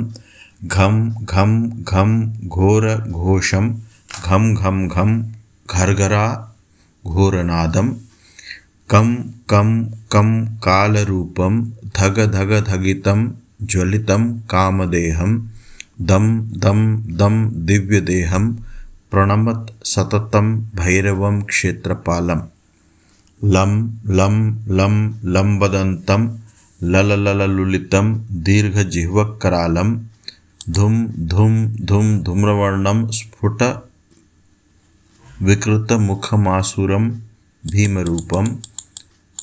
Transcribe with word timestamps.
घं 0.66 1.10
घं 1.10 1.70
घं 1.70 2.12
घोरघोषं 2.48 3.66
घं 4.26 4.54
घं 4.54 4.88
घं 4.88 5.22
घर्घरा 5.70 6.26
घोरनादम् 7.08 7.94
कं 8.92 9.10
कं 9.52 9.70
कं 10.14 10.30
कालरूपं 10.66 11.60
धगधगधगितं 11.98 13.28
ज्वलितं 13.72 14.24
कामदेहं 14.52 15.36
दं 16.10 16.26
दं 16.64 16.80
दं 17.20 17.36
दिव्यदेहं 17.66 18.48
प्रणमत् 19.12 19.72
सततं 19.92 20.48
भैरवं 20.80 21.42
क्षेत्रपालं 21.52 22.42
लं 23.56 23.76
लं 24.18 24.40
लं 24.78 24.96
लम्बदन्तं 25.34 26.28
लललललुलितं 26.94 28.14
दीर्घजिह्वकरालं 28.48 29.96
धुं 30.78 30.94
धुं 31.34 31.52
धुं 31.90 32.06
धूम्रवर्णं 32.24 33.08
स्फुट 33.20 33.64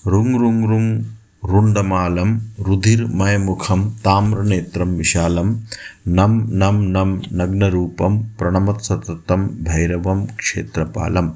रुंग 0.06 0.36
रुंग 0.36 0.64
रुंग 0.64 1.04
रुंडमालम, 1.44 2.40
रुधिरमयमुखम, 2.60 3.90
ताम्रनेत्रम 3.90 4.88
विशालम, 4.88 5.60
नम 6.08 6.48
नम 6.52 6.76
नम 6.80 7.22
नग्नरूपम 7.32 8.18
प्रणमत 8.18 8.80
सततम 8.80 9.46
भैरवम 9.46 10.26
क्षेत्रपालम। 10.26 11.30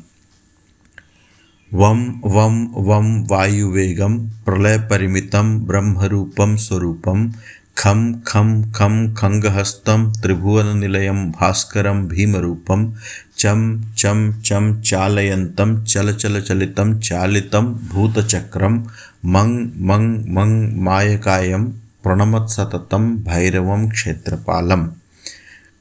वम 1.72 2.20
वम 2.24 2.68
वम 2.76 3.26
वायुवेगम 3.30 4.18
प्रलय 4.18 4.78
परिमितम 4.78 5.58
ब्रह्मरूपम 5.58 6.56
स्वरूपम 6.56 7.32
खं 7.80 8.12
खं 8.12 8.72
खं, 8.72 9.14
खङ्गहस्तं, 9.14 10.12
त्रिभुवननिलयं, 10.12 11.30
भास्करं, 11.30 12.08
भीमरूपं, 12.08 12.92
चं 13.38 13.80
चं 13.80 14.40
चं, 14.40 14.82
चालयन्तं, 14.82 15.84
चलचलचलितं, 15.84 17.00
चालितं, 17.00 17.74
भूतचक्रं, 17.74 18.84
मं 19.24 19.48
मं 19.86 20.32
मं, 20.34 20.82
मायकायं, 20.84 21.64
प्रणमत्सततं, 22.04 23.16
भैरवं, 23.16 23.88
क्षेत्रपालं। 23.88 24.86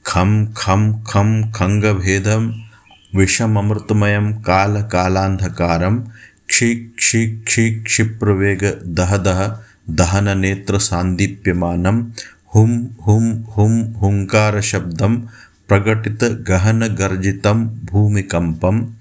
खं 0.06 0.45
खं 0.45 1.03
खं, 1.03 1.52
खङ्गभेदं, 1.52 2.52
विषममृतमयं, 3.16 4.34
कालकालान्धकारं, 4.34 6.00
क्षि 6.47 6.75
क्षि 6.75 7.44
क्षि, 7.47 7.72
क्षिप्रवेगदहदह 7.72 9.59
दहननेत्रसान्दीप्यमानं 9.89 12.11
हुं 12.55 12.88
हुं 13.07 13.44
हुं, 13.44 13.94
हुङ्कारशब्दं 13.94 15.22
प्रकटितगहनगर्जितं 15.67 17.85
भूमिकम्पं 17.85 18.94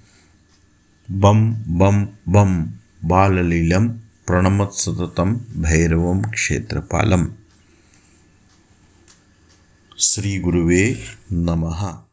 बं 1.10 1.54
बं 1.78 2.04
बं, 2.04 2.66
बाललीलं 3.04 3.88
भैरवं 5.62 6.22
क्षेत्रपालं। 6.22 7.28
श्रीगुरुवे 9.98 10.98
नमः। 11.32 12.07